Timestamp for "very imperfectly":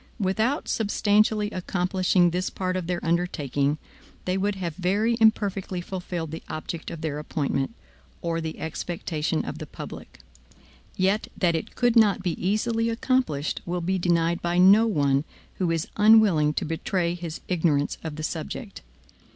4.75-5.79